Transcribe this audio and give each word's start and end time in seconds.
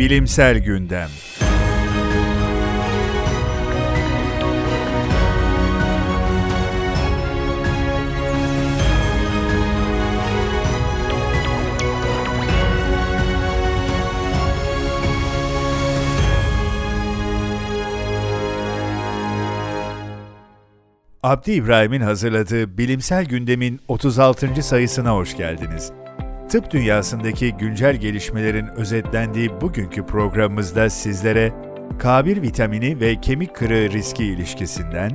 Bilimsel 0.00 0.58
Gündem 0.58 1.08
Abdi 21.22 21.52
İbrahim'in 21.52 22.00
hazırladığı 22.00 22.78
Bilimsel 22.78 23.24
Gündem'in 23.24 23.80
36. 23.88 24.62
sayısına 24.62 25.14
hoş 25.14 25.36
geldiniz. 25.36 25.99
Tıp 26.50 26.70
dünyasındaki 26.70 27.52
güncel 27.52 27.96
gelişmelerin 27.96 28.66
özetlendiği 28.66 29.60
bugünkü 29.60 30.06
programımızda 30.06 30.90
sizlere 30.90 31.52
K1 31.98 32.42
vitamini 32.42 33.00
ve 33.00 33.20
kemik 33.20 33.54
kırığı 33.54 33.90
riski 33.90 34.24
ilişkisinden, 34.24 35.10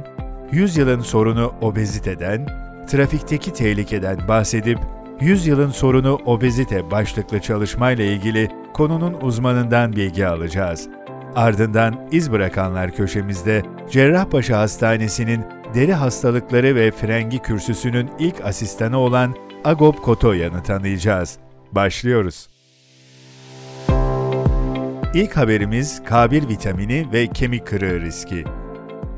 100 0.51 0.77
yılın 0.77 0.99
sorunu 0.99 1.53
obeziteden, 1.61 2.47
trafikteki 2.87 3.53
tehlikeden 3.53 4.27
bahsedip 4.27 4.79
100 5.21 5.47
yılın 5.47 5.69
sorunu 5.69 6.19
obezite 6.25 6.91
başlıklı 6.91 7.39
çalışmayla 7.39 8.05
ilgili 8.05 8.49
konunun 8.73 9.13
uzmanından 9.21 9.93
bilgi 9.93 10.27
alacağız. 10.27 10.87
Ardından 11.35 12.07
iz 12.11 12.31
bırakanlar 12.31 12.91
köşemizde 12.91 13.63
Cerrahpaşa 13.91 14.59
Hastanesi'nin 14.59 15.45
deri 15.73 15.93
hastalıkları 15.93 16.75
ve 16.75 16.91
frengi 16.91 17.39
kürsüsünün 17.39 18.09
ilk 18.19 18.45
asistanı 18.45 18.97
olan 18.97 19.44
Agop 19.65 20.03
Kotoyan'ı 20.03 20.63
tanıyacağız. 20.63 21.37
Başlıyoruz. 21.71 22.47
İlk 25.13 25.37
haberimiz 25.37 26.01
K1 26.09 26.49
vitamini 26.49 27.07
ve 27.13 27.27
kemik 27.27 27.67
kırığı 27.67 28.01
riski. 28.01 28.43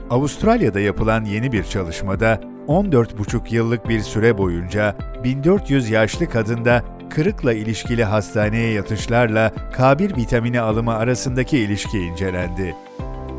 Avustralya'da 0.10 0.80
yapılan 0.80 1.26
yeni 1.26 1.52
bir 1.52 1.64
çalışmada 1.64 2.42
14,5 2.68 3.56
yıllık 3.56 3.90
bir 3.90 4.00
süre 4.00 4.38
boyunca 4.38 4.96
1400 5.24 5.90
yaşlı 5.90 6.30
kadında 6.30 6.84
kırıkla 7.10 7.54
ilişkili 7.54 8.04
hastaneye 8.04 8.74
yatışlarla 8.74 9.52
K1 9.78 10.18
vitamini 10.18 10.62
alımı 10.62 10.96
arasındaki 10.96 11.58
ilişki 11.58 12.00
incelendi. 12.00 12.76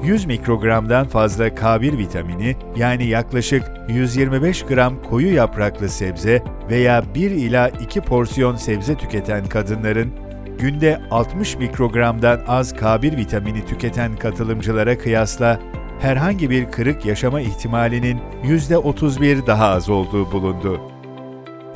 100 0.02 0.26
mikrogramdan 0.26 1.08
fazla 1.08 1.48
K1 1.48 1.98
vitamini 1.98 2.56
yani 2.76 3.06
yaklaşık 3.06 3.62
125 3.88 4.62
gram 4.62 5.02
koyu 5.02 5.34
yapraklı 5.34 5.88
sebze 5.88 6.42
veya 6.70 7.04
1 7.14 7.30
ila 7.30 7.68
2 7.68 8.00
porsiyon 8.00 8.56
sebze 8.56 8.94
tüketen 8.94 9.46
kadınların 9.46 10.12
günde 10.58 11.00
60 11.10 11.56
mikrogramdan 11.56 12.40
az 12.48 12.72
K1 12.72 13.16
vitamini 13.16 13.66
tüketen 13.66 14.16
katılımcılara 14.16 14.98
kıyasla 14.98 15.60
herhangi 16.00 16.50
bir 16.50 16.70
kırık 16.70 17.06
yaşama 17.06 17.40
ihtimalinin 17.40 18.20
%31 18.44 19.46
daha 19.46 19.68
az 19.68 19.90
olduğu 19.90 20.32
bulundu. 20.32 20.80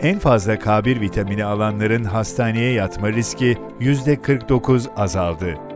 En 0.00 0.18
fazla 0.18 0.54
K1 0.54 1.00
vitamini 1.00 1.44
alanların 1.44 2.04
hastaneye 2.04 2.72
yatma 2.72 3.12
riski 3.12 3.56
%49 3.80 4.94
azaldı. 4.96 5.71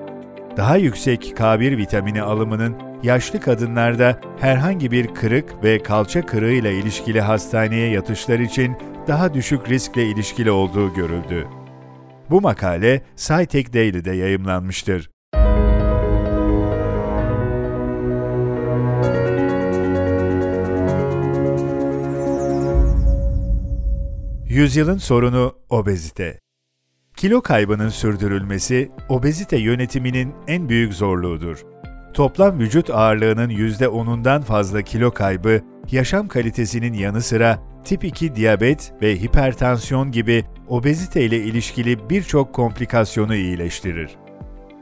Daha 0.57 0.77
yüksek 0.77 1.33
K1 1.37 1.77
vitamini 1.77 2.23
alımının 2.23 2.77
yaşlı 3.03 3.41
kadınlarda 3.41 4.21
herhangi 4.41 4.91
bir 4.91 5.15
kırık 5.15 5.65
ve 5.65 5.83
kalça 5.83 6.27
kırığıyla 6.27 6.71
ilişkili 6.71 7.21
hastaneye 7.21 7.91
yatışlar 7.91 8.39
için 8.39 8.77
daha 9.09 9.35
düşük 9.35 9.69
riskle 9.69 10.07
ilişkili 10.07 10.51
olduğu 10.51 10.95
görüldü. 10.95 11.49
Bu 12.31 12.41
makale 12.41 13.03
SciTech 13.17 13.75
Daily'de 13.75 14.13
yayımlanmıştır. 14.13 15.11
Yüzyılın 24.49 24.99
sorunu 24.99 25.55
obezite. 25.71 26.46
Kilo 27.17 27.41
kaybının 27.41 27.89
sürdürülmesi, 27.89 28.91
obezite 29.09 29.57
yönetiminin 29.57 30.35
en 30.47 30.69
büyük 30.69 30.95
zorluğudur. 30.95 31.63
Toplam 32.15 32.59
vücut 32.59 32.91
ağırlığının 32.91 33.51
%10'undan 33.51 34.43
fazla 34.43 34.83
kilo 34.83 35.11
kaybı, 35.11 35.61
yaşam 35.91 36.29
kalitesinin 36.29 36.93
yanı 36.93 37.23
sıra 37.23 37.59
tip 37.85 38.05
2 38.05 38.35
diyabet 38.35 38.93
ve 39.03 39.21
hipertansiyon 39.21 40.13
gibi 40.13 40.45
obezite 40.69 41.25
ile 41.25 41.39
ilişkili 41.39 42.11
birçok 42.11 42.53
komplikasyonu 42.53 43.35
iyileştirir. 43.35 44.11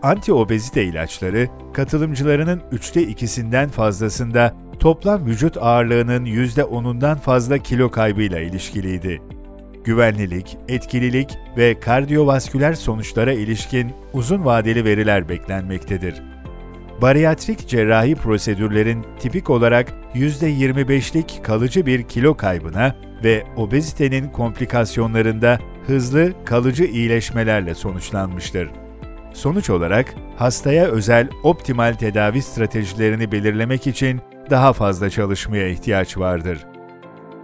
Anti-obezite 0.03 0.83
ilaçları, 0.83 1.49
katılımcılarının 1.75 2.63
üçte 2.73 3.03
ikisinden 3.03 3.69
fazlasında 3.69 4.55
toplam 4.79 5.27
vücut 5.27 5.57
ağırlığının 5.57 6.25
%10'undan 6.25 7.17
fazla 7.17 7.59
kilo 7.59 7.91
kaybıyla 7.91 8.41
ilişkiliydi 8.41 9.21
güvenlilik, 9.85 10.59
etkililik 10.69 11.39
ve 11.57 11.81
kardiyovasküler 11.81 12.75
sonuçlara 12.75 13.33
ilişkin 13.33 13.93
uzun 14.13 14.45
vadeli 14.45 14.85
veriler 14.85 15.29
beklenmektedir. 15.29 16.23
Bariyatrik 17.03 17.69
cerrahi 17.69 18.15
prosedürlerin 18.15 19.05
tipik 19.19 19.51
olarak 19.51 19.93
%25'lik 20.15 21.45
kalıcı 21.45 21.87
bir 21.87 22.03
kilo 22.03 22.37
kaybına 22.37 22.97
ve 23.25 23.45
obezitenin 23.57 24.29
komplikasyonlarında 24.29 25.59
hızlı, 25.87 26.33
kalıcı 26.45 26.85
iyileşmelerle 26.85 27.75
sonuçlanmıştır. 27.75 28.71
Sonuç 29.33 29.71
olarak 29.71 30.15
hastaya 30.37 30.87
özel 30.87 31.29
optimal 31.43 31.95
tedavi 31.95 32.43
stratejilerini 32.43 33.33
belirlemek 33.33 33.87
için 33.87 34.21
daha 34.51 34.73
fazla 34.73 35.11
çalışmaya 35.11 35.69
ihtiyaç 35.69 36.19
vardır. 36.19 36.59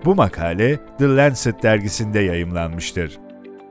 Bu 0.05 0.15
makale 0.15 0.79
The 0.99 1.17
Lancet 1.17 1.63
dergisinde 1.63 2.21
yayımlanmıştır. 2.21 3.19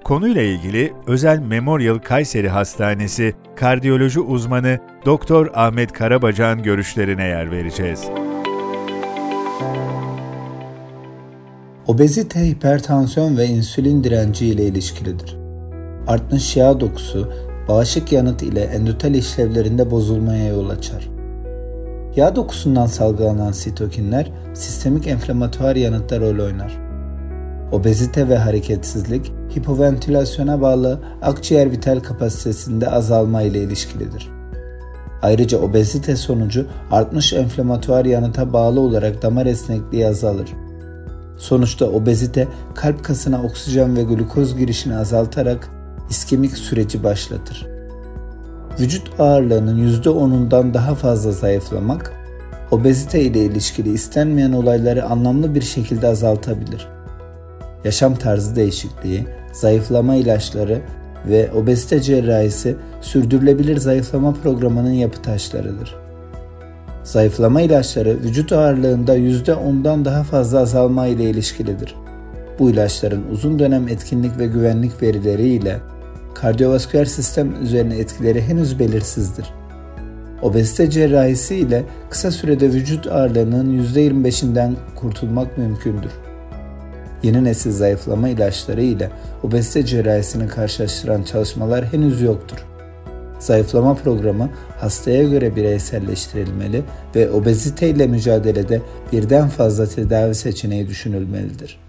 Konuyla 0.04 0.42
ilgili 0.42 0.94
Özel 1.08 1.40
Memorial 1.40 1.98
Kayseri 1.98 2.50
Hastanesi 2.50 3.34
kardiyoloji 3.56 4.20
uzmanı 4.20 4.80
Doktor 5.06 5.48
Ahmet 5.54 5.92
Karabacan 5.92 6.64
görüşlerine 6.64 7.24
yer 7.24 7.52
vereceğiz. 7.52 8.10
Obezite, 11.88 12.48
hipertansiyon 12.48 13.38
ve 13.38 13.46
insülin 13.46 14.04
direnci 14.04 14.46
ile 14.46 14.66
ilişkilidir. 14.66 15.38
Artmış 16.08 16.58
yağ 16.58 16.80
dokusu, 16.80 17.34
bağışık 17.68 18.12
yanıt 18.12 18.44
ile 18.44 18.62
endotel 18.62 19.14
işlevlerinde 19.14 19.92
bozulmaya 19.92 20.48
yol 20.48 20.70
açar. 20.70 21.19
Yağ 22.16 22.36
dokusundan 22.36 22.86
salgılanan 22.86 23.52
sitokinler 23.52 24.32
sistemik 24.54 25.08
enflamatuar 25.08 25.76
yanıtta 25.76 26.20
rol 26.20 26.46
oynar. 26.46 26.78
Obezite 27.72 28.30
ve 28.30 28.38
hareketsizlik 28.38 29.32
hipoventilasyona 29.58 30.62
bağlı 30.62 31.00
akciğer 31.22 31.72
vital 31.72 32.00
kapasitesinde 32.00 32.90
azalma 32.90 33.42
ile 33.42 33.64
ilişkilidir. 33.64 34.30
Ayrıca 35.22 35.58
obezite 35.58 36.16
sonucu 36.16 36.68
artmış 36.92 37.34
enflamatuar 37.34 38.06
yanıta 38.06 38.54
bağlı 38.54 38.80
olarak 38.80 39.22
damar 39.22 39.46
esnekliği 39.46 40.08
azalır. 40.08 40.50
Sonuçta 41.38 41.86
obezite 41.86 42.48
kalp 42.76 43.04
kasına 43.04 43.44
oksijen 43.44 43.96
ve 43.96 44.04
glukoz 44.04 44.58
girişini 44.58 44.96
azaltarak 44.96 45.70
iskemik 46.10 46.58
süreci 46.58 47.04
başlatır 47.04 47.79
vücut 48.80 49.20
ağırlığının 49.20 50.02
%10'undan 50.02 50.74
daha 50.74 50.96
fazla 50.96 51.32
zayıflamak, 51.32 52.14
obezite 52.72 53.22
ile 53.22 53.46
ilişkili 53.46 53.94
istenmeyen 53.94 54.52
olayları 54.52 55.06
anlamlı 55.06 55.56
bir 55.56 55.62
şekilde 55.62 56.08
azaltabilir. 56.08 56.88
Yaşam 57.84 58.16
tarzı 58.16 58.56
değişikliği, 58.56 59.26
zayıflama 59.52 60.16
ilaçları 60.16 60.82
ve 61.28 61.52
obezite 61.52 62.02
cerrahisi 62.02 62.76
sürdürülebilir 63.02 63.78
zayıflama 63.78 64.34
programının 64.34 64.94
yapı 64.94 65.22
taşlarıdır. 65.22 65.96
Zayıflama 67.04 67.62
ilaçları 67.62 68.10
vücut 68.10 68.52
ağırlığında 68.52 69.18
%10'dan 69.18 70.06
daha 70.06 70.24
fazla 70.24 70.60
azalma 70.60 71.08
ile 71.08 71.30
ilişkilidir. 71.30 71.96
Bu 72.60 72.70
ilaçların 72.70 73.24
uzun 73.32 73.60
dönem 73.60 73.88
etkinlik 73.88 74.38
ve 74.38 74.48
güvenlik 74.48 75.02
verileri 75.02 75.48
ile 75.48 75.80
kardiyovasküler 76.36 77.06
sistem 77.06 77.64
üzerine 77.64 77.98
etkileri 77.98 78.42
henüz 78.42 78.80
belirsizdir. 78.80 79.54
Obezite 80.42 80.90
cerrahisi 80.90 81.56
ile 81.56 81.84
kısa 82.10 82.32
sürede 82.32 82.74
vücut 82.74 83.08
ağırlığının 83.08 83.84
%25'inden 83.84 84.74
kurtulmak 84.96 85.58
mümkündür. 85.58 86.12
Yeni 87.24 87.44
nesil 87.44 87.72
zayıflama 87.72 88.30
ilaçları 88.30 88.82
ile 88.82 89.12
obezite 89.44 89.86
cerrahisini 89.86 90.48
karşılaştıran 90.48 91.24
çalışmalar 91.24 91.86
henüz 91.86 92.22
yoktur. 92.22 92.66
Zayıflama 93.40 93.96
programı 93.96 94.50
hastaya 94.78 95.24
göre 95.24 95.56
bireyselleştirilmeli 95.56 96.84
ve 97.16 97.32
obezite 97.32 97.90
ile 97.90 98.08
mücadelede 98.08 98.82
birden 99.12 99.50
fazla 99.50 99.86
tedavi 99.86 100.36
seçeneği 100.36 100.88
düşünülmelidir. 100.88 101.89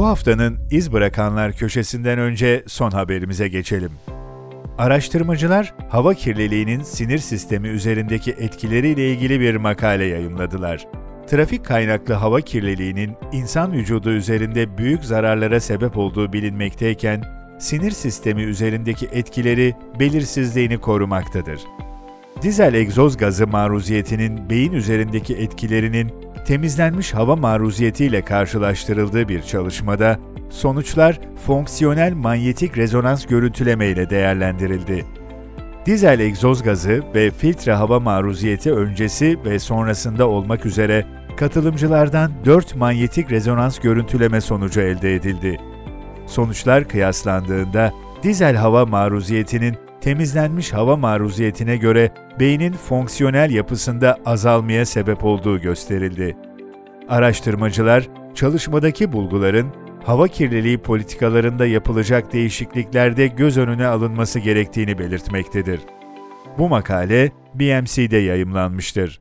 Bu 0.00 0.06
haftanın 0.06 0.58
iz 0.70 0.92
bırakanlar 0.92 1.52
köşesinden 1.52 2.18
önce 2.18 2.64
son 2.66 2.90
haberimize 2.90 3.48
geçelim. 3.48 3.90
Araştırmacılar 4.78 5.74
hava 5.88 6.14
kirliliğinin 6.14 6.82
sinir 6.82 7.18
sistemi 7.18 7.68
üzerindeki 7.68 8.30
etkileriyle 8.30 9.12
ilgili 9.12 9.40
bir 9.40 9.56
makale 9.56 10.04
yayımladılar. 10.04 10.86
Trafik 11.26 11.64
kaynaklı 11.64 12.14
hava 12.14 12.40
kirliliğinin 12.40 13.12
insan 13.32 13.72
vücudu 13.72 14.10
üzerinde 14.10 14.78
büyük 14.78 15.04
zararlara 15.04 15.60
sebep 15.60 15.98
olduğu 15.98 16.32
bilinmekteyken, 16.32 17.24
sinir 17.58 17.90
sistemi 17.90 18.42
üzerindeki 18.42 19.06
etkileri 19.06 19.74
belirsizliğini 20.00 20.78
korumaktadır. 20.78 21.60
Dizel 22.42 22.74
egzoz 22.74 23.16
gazı 23.16 23.46
maruziyetinin 23.46 24.50
beyin 24.50 24.72
üzerindeki 24.72 25.34
etkilerinin 25.34 26.12
temizlenmiş 26.50 27.14
hava 27.14 27.36
maruziyetiyle 27.36 28.22
karşılaştırıldığı 28.22 29.28
bir 29.28 29.42
çalışmada 29.42 30.18
sonuçlar 30.48 31.20
fonksiyonel 31.46 32.12
manyetik 32.12 32.78
rezonans 32.78 33.26
görüntüleme 33.26 33.86
ile 33.86 34.10
değerlendirildi. 34.10 35.06
Dizel 35.86 36.20
egzoz 36.20 36.62
gazı 36.62 37.02
ve 37.14 37.30
filtre 37.30 37.72
hava 37.72 38.00
maruziyeti 38.00 38.72
öncesi 38.72 39.44
ve 39.44 39.58
sonrasında 39.58 40.28
olmak 40.28 40.66
üzere 40.66 41.06
katılımcılardan 41.36 42.32
4 42.44 42.76
manyetik 42.76 43.30
rezonans 43.30 43.78
görüntüleme 43.78 44.40
sonucu 44.40 44.80
elde 44.80 45.14
edildi. 45.14 45.56
Sonuçlar 46.26 46.88
kıyaslandığında 46.88 47.92
dizel 48.22 48.56
hava 48.56 48.86
maruziyetinin 48.86 49.76
temizlenmiş 50.00 50.72
hava 50.72 50.96
maruziyetine 50.96 51.76
göre 51.76 52.10
beynin 52.40 52.72
fonksiyonel 52.72 53.50
yapısında 53.50 54.16
azalmaya 54.26 54.86
sebep 54.86 55.24
olduğu 55.24 55.60
gösterildi. 55.60 56.36
Araştırmacılar, 57.08 58.08
çalışmadaki 58.34 59.12
bulguların 59.12 59.66
hava 60.04 60.28
kirliliği 60.28 60.78
politikalarında 60.78 61.66
yapılacak 61.66 62.32
değişikliklerde 62.32 63.26
göz 63.26 63.58
önüne 63.58 63.86
alınması 63.86 64.38
gerektiğini 64.38 64.98
belirtmektedir. 64.98 65.80
Bu 66.58 66.68
makale 66.68 67.30
BMC'de 67.54 68.16
yayımlanmıştır. 68.16 69.20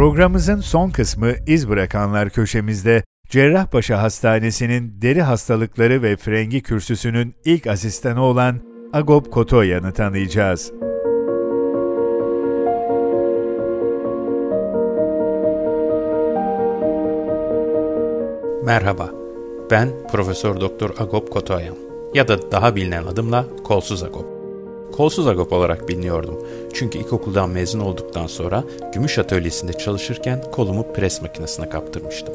Programımızın 0.00 0.60
son 0.60 0.90
kısmı 0.90 1.32
iz 1.46 1.68
bırakanlar 1.68 2.30
köşemizde 2.30 3.04
Cerrahpaşa 3.28 4.02
Hastanesi'nin 4.02 5.02
deri 5.02 5.22
hastalıkları 5.22 6.02
ve 6.02 6.16
frengi 6.16 6.62
kürsüsünün 6.62 7.34
ilk 7.44 7.66
asistanı 7.66 8.22
olan 8.22 8.60
Agop 8.92 9.32
Kotoyan'ı 9.32 9.92
tanıyacağız. 9.92 10.72
Merhaba, 18.64 19.10
ben 19.70 19.88
Profesör 20.12 20.60
Doktor 20.60 20.90
Agop 20.98 21.30
Kotoyan 21.30 21.76
ya 22.14 22.28
da 22.28 22.52
daha 22.52 22.76
bilinen 22.76 23.04
adımla 23.04 23.46
Kolsuz 23.64 24.02
Agop. 24.02 24.39
Kolsuz 24.92 25.26
Agop 25.26 25.52
olarak 25.52 25.88
biliniyordum 25.88 26.46
çünkü 26.72 26.98
ilkokuldan 26.98 27.50
mezun 27.50 27.80
olduktan 27.80 28.26
sonra 28.26 28.64
gümüş 28.94 29.18
atölyesinde 29.18 29.72
çalışırken 29.72 30.42
kolumu 30.52 30.92
pres 30.92 31.22
makinesine 31.22 31.68
kaptırmıştım. 31.68 32.34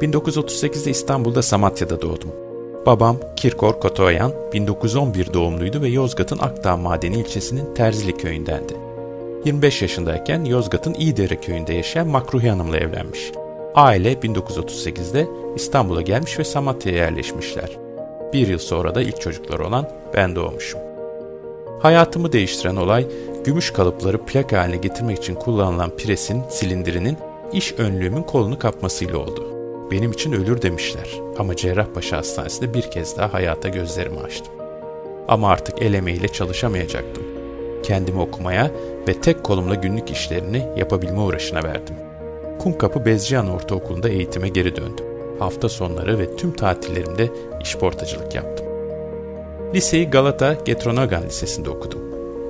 1938'de 0.00 0.90
İstanbul'da 0.90 1.42
Samatya'da 1.42 2.02
doğdum. 2.02 2.30
Babam 2.86 3.16
Kirkor 3.36 3.80
Kotoyan 3.80 4.32
1911 4.52 5.32
doğumluydu 5.34 5.82
ve 5.82 5.88
Yozgat'ın 5.88 6.38
Akdağ 6.38 6.76
Madeni 6.76 7.20
ilçesinin 7.20 7.74
Terzili 7.74 8.16
köyündendi. 8.16 8.76
25 9.44 9.82
yaşındayken 9.82 10.44
Yozgat'ın 10.44 10.94
İyidere 10.94 11.36
köyünde 11.36 11.74
yaşayan 11.74 12.08
Makruhi 12.08 12.48
Hanım'la 12.48 12.76
evlenmiş. 12.76 13.32
Aile 13.74 14.12
1938'de 14.12 15.26
İstanbul'a 15.56 16.02
gelmiş 16.02 16.38
ve 16.38 16.44
Samatya'ya 16.44 17.04
yerleşmişler. 17.04 17.70
Bir 18.32 18.48
yıl 18.48 18.58
sonra 18.58 18.94
da 18.94 19.02
ilk 19.02 19.20
çocukları 19.20 19.66
olan 19.66 19.90
ben 20.14 20.36
doğmuşum. 20.36 20.93
Hayatımı 21.84 22.32
değiştiren 22.32 22.76
olay, 22.76 23.06
gümüş 23.44 23.70
kalıpları 23.70 24.18
plak 24.18 24.52
haline 24.52 24.76
getirmek 24.76 25.18
için 25.18 25.34
kullanılan 25.34 25.96
presin 25.96 26.42
silindirinin 26.48 27.16
iş 27.52 27.72
önlüğümün 27.72 28.22
kolunu 28.22 28.58
kapmasıyla 28.58 29.18
oldu. 29.18 29.44
Benim 29.90 30.12
için 30.12 30.32
ölür 30.32 30.62
demişler 30.62 31.10
ama 31.38 31.56
Cerrahpaşa 31.56 32.16
Hastanesi'nde 32.16 32.74
bir 32.74 32.90
kez 32.90 33.16
daha 33.16 33.32
hayata 33.32 33.68
gözlerimi 33.68 34.20
açtım. 34.20 34.52
Ama 35.28 35.48
artık 35.48 35.82
el 35.82 35.94
emeğiyle 35.94 36.28
çalışamayacaktım. 36.28 37.24
Kendimi 37.82 38.20
okumaya 38.20 38.70
ve 39.08 39.20
tek 39.20 39.44
kolumla 39.44 39.74
günlük 39.74 40.10
işlerini 40.10 40.66
yapabilme 40.76 41.20
uğraşına 41.20 41.62
verdim. 41.62 41.96
Kumkapı 42.58 43.04
Bezcihan 43.04 43.50
Ortaokulu'nda 43.50 44.08
eğitime 44.08 44.48
geri 44.48 44.76
döndüm. 44.76 45.06
Hafta 45.38 45.68
sonları 45.68 46.18
ve 46.18 46.36
tüm 46.36 46.52
tatillerimde 46.52 47.28
işportacılık 47.60 48.34
yaptım. 48.34 48.63
Liseyi 49.74 50.10
Galata 50.10 50.56
Getronogan 50.64 51.22
Lisesi'nde 51.22 51.70
okudum. 51.70 52.00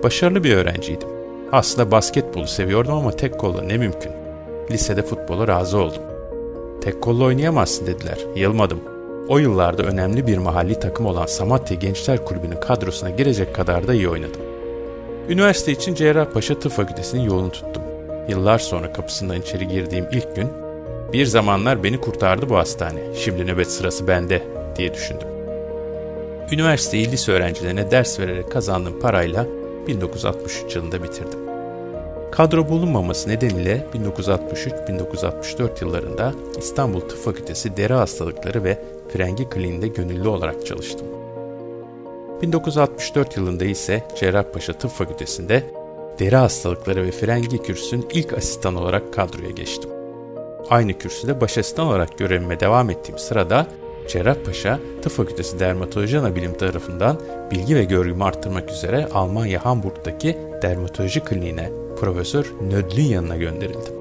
Başarılı 0.02 0.44
bir 0.44 0.56
öğrenciydim. 0.56 1.08
Aslında 1.52 1.90
basketbolu 1.90 2.46
seviyordum 2.46 2.92
ama 2.92 3.10
tek 3.10 3.38
kolla 3.38 3.62
ne 3.62 3.76
mümkün. 3.76 4.12
Lisede 4.70 5.02
futbola 5.02 5.48
razı 5.48 5.78
oldum. 5.78 6.02
Tek 6.82 7.02
kolla 7.02 7.24
oynayamazsın 7.24 7.86
dediler. 7.86 8.18
Yılmadım. 8.36 8.80
O 9.28 9.38
yıllarda 9.38 9.82
önemli 9.82 10.26
bir 10.26 10.38
mahalli 10.38 10.80
takım 10.80 11.06
olan 11.06 11.26
Samatya 11.26 11.76
Gençler 11.76 12.24
Kulübü'nün 12.24 12.60
kadrosuna 12.60 13.10
girecek 13.10 13.54
kadar 13.54 13.88
da 13.88 13.94
iyi 13.94 14.08
oynadım. 14.08 14.40
Üniversite 15.28 15.72
için 15.72 15.94
Cerrahpaşa 15.94 16.58
Tıp 16.58 16.72
Fakültesi'nin 16.72 17.22
yolunu 17.22 17.50
tuttum. 17.50 17.82
Yıllar 18.28 18.58
sonra 18.58 18.92
kapısından 18.92 19.40
içeri 19.40 19.68
girdiğim 19.68 20.06
ilk 20.12 20.36
gün, 20.36 20.48
bir 21.12 21.26
zamanlar 21.26 21.84
beni 21.84 22.00
kurtardı 22.00 22.48
bu 22.48 22.56
hastane, 22.56 23.00
şimdi 23.14 23.46
nöbet 23.46 23.70
sırası 23.70 24.08
bende 24.08 24.42
diye 24.76 24.94
düşündüm. 24.94 25.33
Üniversiteyi 26.52 27.12
lise 27.12 27.32
öğrencilerine 27.32 27.90
ders 27.90 28.20
vererek 28.20 28.52
kazandığım 28.52 29.00
parayla 29.00 29.46
1963 29.86 30.76
yılında 30.76 31.02
bitirdim. 31.02 31.38
Kadro 32.32 32.68
bulunmaması 32.68 33.28
nedeniyle 33.28 33.86
1963-1964 33.94 35.84
yıllarında 35.84 36.32
İstanbul 36.58 37.00
Tıp 37.00 37.24
Fakültesi 37.24 37.76
Deri 37.76 37.92
Hastalıkları 37.92 38.64
ve 38.64 38.78
Frengi 39.12 39.48
Kliniğinde 39.48 39.88
gönüllü 39.88 40.28
olarak 40.28 40.66
çalıştım. 40.66 41.06
1964 42.42 43.36
yılında 43.36 43.64
ise 43.64 44.02
Cerrahpaşa 44.20 44.72
Tıp 44.72 44.90
Fakültesi'nde 44.90 45.62
deri 46.18 46.36
hastalıkları 46.36 47.06
ve 47.06 47.10
frengi 47.10 47.58
kürsünün 47.58 48.06
ilk 48.12 48.32
asistan 48.32 48.74
olarak 48.74 49.12
kadroya 49.12 49.50
geçtim. 49.50 49.90
Aynı 50.70 50.98
kürsüde 50.98 51.40
baş 51.40 51.58
asistan 51.58 51.86
olarak 51.86 52.18
görevime 52.18 52.60
devam 52.60 52.90
ettiğim 52.90 53.18
sırada 53.18 53.66
Cerrahpaşa 54.08 54.80
Tıp 55.02 55.12
Fakültesi 55.12 55.58
Dermatoloji 55.58 56.18
Anabilim 56.18 56.58
tarafından 56.58 57.20
bilgi 57.50 57.76
ve 57.76 57.84
görgümü 57.84 58.24
arttırmak 58.24 58.70
üzere 58.70 59.08
Almanya 59.14 59.64
Hamburg'daki 59.64 60.36
dermatoloji 60.62 61.20
kliniğine 61.20 61.70
Profesör 62.00 62.52
Nödl'ün 62.70 63.02
yanına 63.02 63.36
gönderildim. 63.36 63.94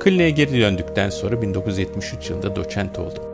Kliniğe 0.00 0.30
geri 0.30 0.60
döndükten 0.60 1.10
sonra 1.10 1.42
1973 1.42 2.30
yılında 2.30 2.56
doçent 2.56 2.98
oldum. 2.98 3.24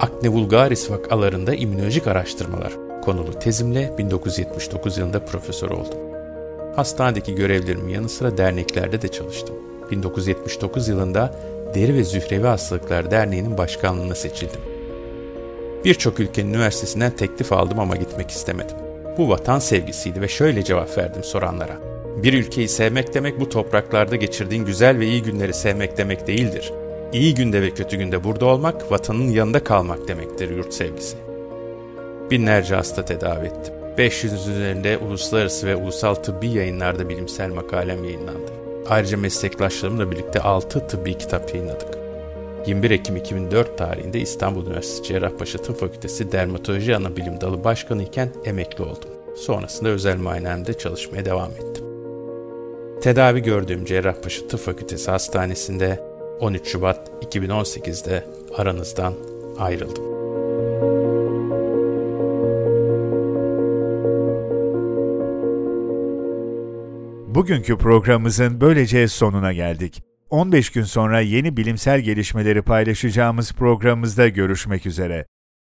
Akne 0.00 0.28
vulgaris 0.28 0.90
vakalarında 0.90 1.54
immünolojik 1.54 2.06
araştırmalar 2.06 2.72
konulu 3.04 3.38
tezimle 3.38 3.94
1979 3.98 4.98
yılında 4.98 5.24
profesör 5.24 5.70
oldum. 5.70 5.98
Hastanedeki 6.76 7.34
görevlerimin 7.34 7.94
yanı 7.94 8.08
sıra 8.08 8.38
derneklerde 8.38 9.02
de 9.02 9.08
çalıştım. 9.08 9.56
1979 9.90 10.88
yılında 10.88 11.34
Deri 11.74 11.94
ve 11.94 12.04
Zührevi 12.04 12.46
Hastalıklar 12.46 13.10
Derneği'nin 13.10 13.58
başkanlığına 13.58 14.14
seçildim. 14.14 14.60
Birçok 15.84 16.20
ülkenin 16.20 16.54
üniversitesinden 16.54 17.16
teklif 17.16 17.52
aldım 17.52 17.80
ama 17.80 17.96
gitmek 17.96 18.30
istemedim. 18.30 18.76
Bu 19.18 19.28
vatan 19.28 19.58
sevgisiydi 19.58 20.20
ve 20.20 20.28
şöyle 20.28 20.64
cevap 20.64 20.98
verdim 20.98 21.24
soranlara. 21.24 21.78
Bir 22.22 22.32
ülkeyi 22.32 22.68
sevmek 22.68 23.14
demek 23.14 23.40
bu 23.40 23.48
topraklarda 23.48 24.16
geçirdiğin 24.16 24.64
güzel 24.64 24.98
ve 24.98 25.06
iyi 25.06 25.22
günleri 25.22 25.54
sevmek 25.54 25.96
demek 25.96 26.26
değildir. 26.26 26.72
İyi 27.12 27.34
günde 27.34 27.62
ve 27.62 27.70
kötü 27.70 27.96
günde 27.96 28.24
burada 28.24 28.46
olmak, 28.46 28.92
vatanın 28.92 29.28
yanında 29.28 29.64
kalmak 29.64 30.08
demektir 30.08 30.50
yurt 30.50 30.74
sevgisi. 30.74 31.16
Binlerce 32.30 32.74
hasta 32.74 33.04
tedavi 33.04 33.46
ettim. 33.46 33.74
500 33.98 34.48
üzerinde 34.48 34.98
uluslararası 34.98 35.66
ve 35.66 35.76
ulusal 35.76 36.14
tıbbi 36.14 36.48
yayınlarda 36.48 37.08
bilimsel 37.08 37.50
makalem 37.50 38.04
yayınlandı. 38.04 38.52
Ayrıca 38.88 39.18
meslektaşlarımla 39.18 40.10
birlikte 40.10 40.40
6 40.40 40.86
tıbbi 40.86 41.18
kitap 41.18 41.54
yayınladık. 41.54 42.07
21 42.66 42.90
Ekim 42.90 43.16
2004 43.16 43.78
tarihinde 43.78 44.20
İstanbul 44.20 44.66
Üniversitesi 44.66 45.02
Cerrahpaşa 45.08 45.58
Tıp 45.58 45.80
Fakültesi 45.80 46.32
Dermatoloji 46.32 46.96
Anabilim 46.96 47.40
Dalı 47.40 47.64
Başkanı 47.64 48.02
iken 48.02 48.30
emekli 48.44 48.84
oldum. 48.84 49.10
Sonrasında 49.36 49.88
özel 49.88 50.16
muayenemde 50.16 50.78
çalışmaya 50.78 51.24
devam 51.24 51.50
ettim. 51.50 51.84
Tedavi 53.02 53.42
gördüğüm 53.42 53.84
Cerrahpaşa 53.84 54.46
Tıp 54.46 54.60
Fakültesi 54.60 55.10
Hastanesi'nde 55.10 56.00
13 56.40 56.68
Şubat 56.68 57.10
2018'de 57.24 58.24
aranızdan 58.56 59.14
ayrıldım. 59.58 60.04
Bugünkü 67.34 67.78
programımızın 67.78 68.60
böylece 68.60 69.08
sonuna 69.08 69.52
geldik. 69.52 70.07
15 70.30 70.70
gün 70.70 70.82
sonra 70.82 71.20
yeni 71.20 71.56
bilimsel 71.56 72.00
gelişmeleri 72.00 72.62
paylaşacağımız 72.62 73.52
programımızda 73.52 74.28
görüşmek 74.28 74.86
üzere. 74.86 75.26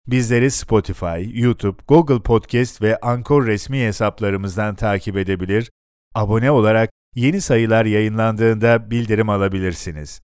Bizleri 0.06 0.50
Spotify, 0.50 1.40
YouTube, 1.40 1.76
Google 1.88 2.22
Podcast 2.22 2.82
ve 2.82 2.96
Anchor 2.96 3.46
resmi 3.46 3.80
hesaplarımızdan 3.80 4.74
takip 4.74 5.16
edebilir, 5.16 5.70
abone 6.14 6.50
olarak 6.50 6.90
yeni 7.14 7.40
sayılar 7.40 7.84
yayınlandığında 7.84 8.90
bildirim 8.90 9.28
alabilirsiniz. 9.28 10.20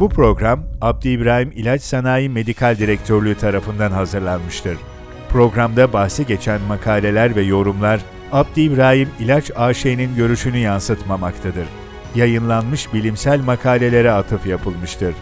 Bu 0.00 0.08
program 0.08 0.64
Abdi 0.80 1.08
İbrahim 1.08 1.52
İlaç 1.52 1.82
Sanayi 1.82 2.28
Medikal 2.28 2.78
Direktörlüğü 2.78 3.34
tarafından 3.34 3.90
hazırlanmıştır. 3.90 4.78
Programda 5.32 5.92
bahsi 5.92 6.26
geçen 6.26 6.60
makaleler 6.60 7.36
ve 7.36 7.42
yorumlar 7.42 8.00
Abdi 8.32 8.60
İbrahim 8.60 9.08
İlaç 9.20 9.50
AŞ'nin 9.56 10.16
görüşünü 10.16 10.58
yansıtmamaktadır. 10.58 11.66
Yayınlanmış 12.14 12.94
bilimsel 12.94 13.40
makalelere 13.40 14.10
atıf 14.10 14.46
yapılmıştır. 14.46 15.14